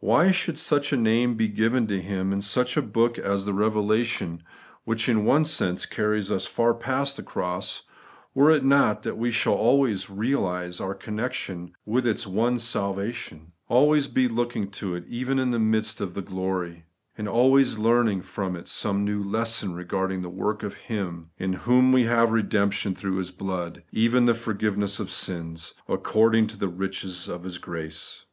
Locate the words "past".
6.74-7.16